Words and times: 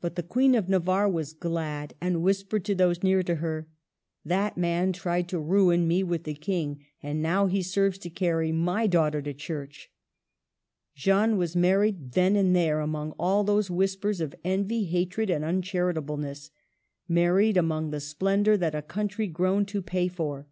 But 0.00 0.16
the 0.16 0.24
Queen 0.24 0.56
of 0.56 0.68
Na 0.68 0.80
varre 0.80 1.08
was 1.08 1.32
glad, 1.34 1.94
and 2.00 2.20
whispered 2.20 2.64
to 2.64 2.74
those 2.74 3.04
near 3.04 3.22
to 3.22 3.36
her: 3.36 3.68
''That 4.26 4.56
man 4.56 4.92
tried 4.92 5.28
to 5.28 5.38
ruin 5.38 5.86
me 5.86 6.02
with 6.02 6.24
the 6.24 6.34
King; 6.34 6.84
and 7.00 7.22
now 7.22 7.46
he 7.46 7.62
serves 7.62 7.96
to 7.98 8.10
carry 8.10 8.50
my 8.50 8.88
daugh 8.88 9.12
ter 9.12 9.20
to 9.22 9.32
church." 9.32 9.88
Jeanne 10.96 11.36
was 11.36 11.54
married 11.54 12.10
then 12.14 12.34
and 12.34 12.56
there, 12.56 12.80
among 12.80 13.12
all 13.20 13.44
those 13.44 13.70
whispers 13.70 14.20
of 14.20 14.34
envy, 14.42 14.82
hatred, 14.86 15.30
and 15.30 15.44
uncharita 15.44 16.02
bleness,— 16.04 16.50
married 17.08 17.56
among 17.56 17.90
the 17.92 18.00
splendor 18.00 18.56
that 18.56 18.74
a 18.74 18.82
country 18.82 19.28
groaned 19.28 19.68
to 19.68 19.80
pay 19.80 20.08
for. 20.08 20.48